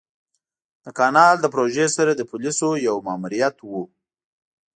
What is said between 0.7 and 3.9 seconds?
د کانال له پروژې سره د پوليسو يو ماموريت و.